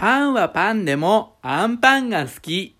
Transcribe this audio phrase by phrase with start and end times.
[0.00, 2.79] パンはパンでもアンパンが好き。